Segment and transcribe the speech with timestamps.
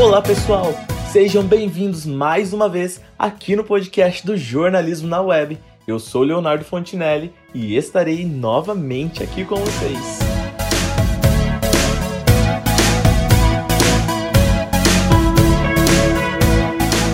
[0.00, 0.72] Olá pessoal,
[1.12, 5.58] sejam bem-vindos mais uma vez aqui no podcast do Jornalismo na Web.
[5.86, 10.18] Eu sou Leonardo Fontinelli e estarei novamente aqui com vocês.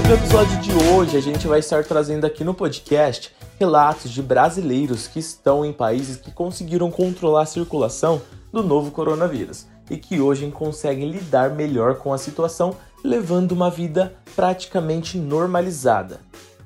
[0.07, 5.09] No episódio de hoje, a gente vai estar trazendo aqui no podcast relatos de brasileiros
[5.09, 8.23] que estão em países que conseguiram controlar a circulação
[8.53, 14.17] do novo coronavírus e que hoje conseguem lidar melhor com a situação, levando uma vida
[14.35, 16.21] praticamente normalizada.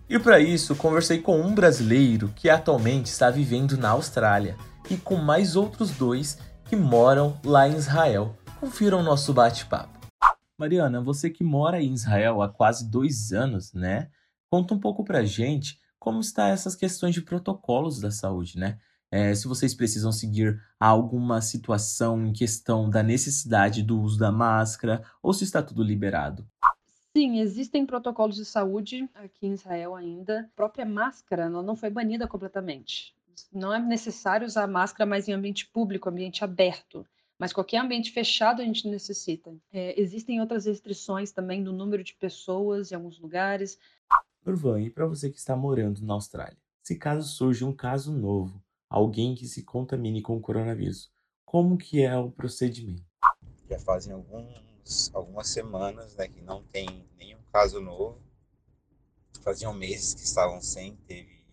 [0.09, 4.57] E para isso, conversei com um brasileiro que atualmente está vivendo na Austrália
[4.91, 8.35] e com mais outros dois que moram lá em Israel.
[8.59, 10.01] Confiram nosso bate-papo.
[10.59, 14.09] Mariana, você que mora em Israel há quase dois anos, né?
[14.51, 18.79] Conta um pouco pra gente como está essas questões de protocolos da saúde, né?
[19.11, 25.03] É, se vocês precisam seguir alguma situação em questão da necessidade do uso da máscara
[25.23, 26.47] ou se está tudo liberado.
[27.17, 30.49] Sim, existem protocolos de saúde aqui em Israel ainda.
[30.53, 33.15] A própria máscara ela não foi banida completamente.
[33.53, 37.05] Não é necessário usar máscara mais em ambiente público, ambiente aberto
[37.41, 39.57] mas qualquer ambiente fechado a gente necessita.
[39.73, 43.79] É, existem outras restrições também do número de pessoas em alguns lugares.
[44.47, 48.63] Urvan, e para você que está morando na Austrália, se caso surge um caso novo,
[48.91, 51.13] alguém que se contamine com o coronavírus,
[51.45, 53.05] como que é o procedimento?
[53.69, 58.21] Já fazem alguns, algumas semanas né, que não tem nenhum caso novo.
[59.43, 61.45] Faziam meses que estavam sem, teve,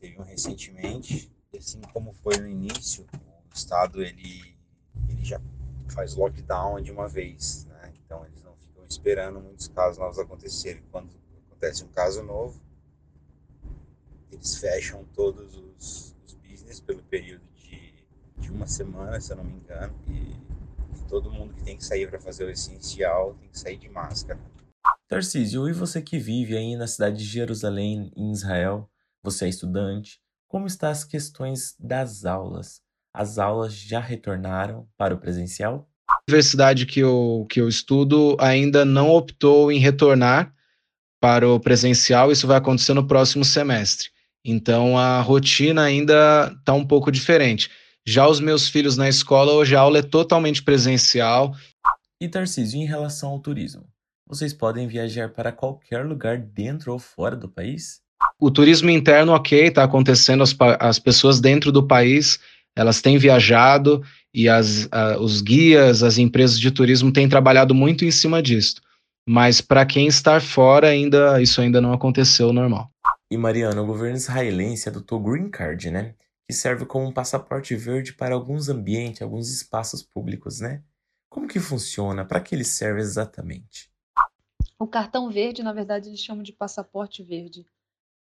[0.00, 1.30] teve um recentemente.
[1.56, 4.56] Assim como foi no início, o estado ele
[5.08, 5.40] ele já
[5.88, 7.92] faz lockdown de uma vez, né?
[8.04, 10.82] Então eles não ficam esperando muitos casos novos acontecerem.
[10.90, 11.10] Quando
[11.46, 12.60] acontece um caso novo,
[14.30, 16.15] eles fecham todos os,
[16.84, 17.94] pelo período de,
[18.38, 20.36] de uma semana, se eu não me engano, e,
[20.96, 23.88] e todo mundo que tem que sair para fazer o essencial tem que sair de
[23.88, 24.40] máscara.
[25.08, 28.90] Tarcísio, e você que vive aí na cidade de Jerusalém, em Israel,
[29.22, 32.80] você é estudante, como estão as questões das aulas?
[33.16, 35.88] as aulas já retornaram para o presencial?
[36.08, 40.54] A universidade que eu, que eu estudo ainda não optou em retornar
[41.18, 44.10] para o presencial, isso vai acontecer no próximo semestre.
[44.48, 47.68] Então a rotina ainda está um pouco diferente.
[48.06, 51.52] Já os meus filhos na escola, hoje a aula é totalmente presencial.
[52.20, 53.84] E Tarcísio, em relação ao turismo,
[54.28, 58.00] vocês podem viajar para qualquer lugar dentro ou fora do país?
[58.40, 62.38] O turismo interno, ok, está acontecendo, as, as pessoas dentro do país
[62.76, 68.04] elas têm viajado e as, a, os guias, as empresas de turismo têm trabalhado muito
[68.04, 68.82] em cima disso.
[69.26, 72.90] Mas para quem está fora, ainda isso ainda não aconteceu normal.
[73.28, 76.14] E Mariana, o governo israelense adotou Green Card, né?
[76.46, 80.84] Que serve como um passaporte verde para alguns ambientes, alguns espaços públicos, né?
[81.28, 82.24] Como que funciona?
[82.24, 83.90] Para que ele serve exatamente?
[84.78, 87.66] O cartão verde, na verdade, eles chamam de passaporte verde,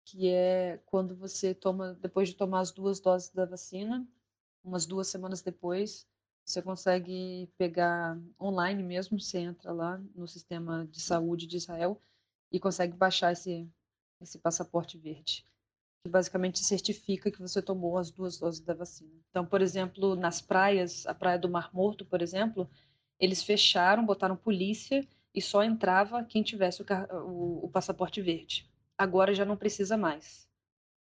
[0.06, 4.08] que é quando você toma, depois de tomar as duas doses da vacina,
[4.64, 6.08] umas duas semanas depois,
[6.44, 12.02] você consegue pegar online mesmo, você entra lá no sistema de saúde de Israel
[12.52, 13.70] e consegue baixar esse,
[14.22, 15.46] esse passaporte verde,
[16.04, 19.12] que basicamente certifica que você tomou as duas doses da vacina.
[19.30, 22.70] Então, por exemplo, nas praias, a praia do Mar Morto, por exemplo,
[23.20, 28.70] eles fecharam, botaram polícia e só entrava quem tivesse o, o, o passaporte verde.
[28.98, 30.48] Agora já não precisa mais.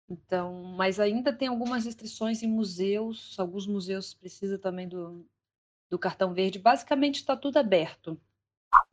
[0.09, 5.27] Então, mas ainda tem algumas restrições em museus, alguns museus precisam também do,
[5.91, 6.59] do cartão verde.
[6.59, 8.21] Basicamente está tudo aberto.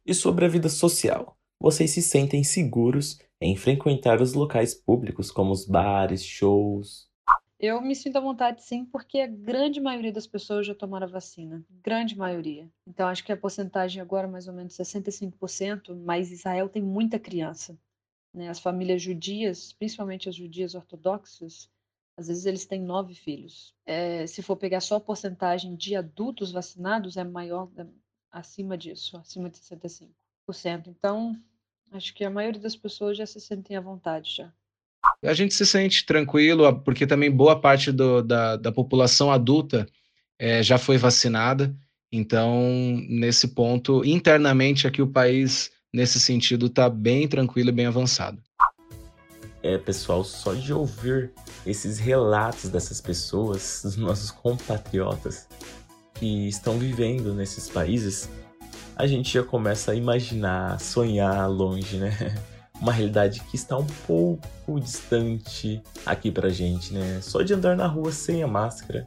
[0.05, 1.37] E sobre a vida social?
[1.59, 7.09] Vocês se sentem seguros em frequentar os locais públicos, como os bares, shows?
[7.59, 11.11] Eu me sinto à vontade sim, porque a grande maioria das pessoas já tomaram a
[11.11, 11.63] vacina.
[11.83, 12.69] Grande maioria.
[12.87, 17.19] Então acho que a porcentagem agora é mais ou menos 65%, mas Israel tem muita
[17.19, 17.77] criança
[18.33, 21.69] né, as famílias judias, principalmente as judias ortodoxas,
[22.17, 23.75] às vezes eles têm nove filhos.
[23.85, 27.85] É, se for pegar só a porcentagem de adultos vacinados, é maior, é,
[28.31, 30.87] acima disso, acima de 65%.
[30.87, 31.35] Então,
[31.91, 34.51] acho que a maioria das pessoas já se sentem à vontade já.
[35.23, 39.87] A gente se sente tranquilo, porque também boa parte do, da, da população adulta
[40.39, 41.75] é, já foi vacinada.
[42.11, 42.59] Então,
[43.07, 48.41] nesse ponto, internamente aqui o país nesse sentido está bem tranquilo e bem avançado.
[49.63, 51.31] É, pessoal, só de ouvir
[51.65, 55.47] esses relatos dessas pessoas, dos nossos compatriotas
[56.15, 58.29] que estão vivendo nesses países,
[59.01, 62.11] a gente já começa a imaginar, sonhar longe, né?
[62.79, 67.19] Uma realidade que está um pouco distante aqui pra gente, né?
[67.19, 69.03] Só de andar na rua sem a máscara,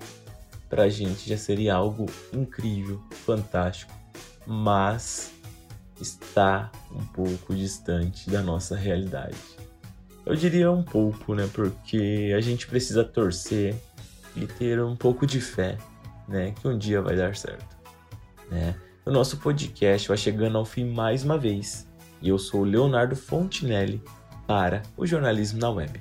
[0.69, 3.93] pra gente já seria algo incrível, fantástico.
[4.45, 5.31] Mas
[6.01, 9.39] está um pouco distante da nossa realidade.
[10.27, 11.49] Eu diria um pouco, né?
[11.53, 13.77] Porque a gente precisa torcer
[14.35, 15.79] e ter um pouco de fé,
[16.27, 16.53] né?
[16.61, 17.77] Que um dia vai dar certo,
[18.51, 18.75] né?
[19.07, 21.87] O nosso podcast vai chegando ao fim mais uma vez.
[22.23, 24.03] E eu sou o Leonardo Fontinelli
[24.47, 26.01] para o Jornalismo na Web.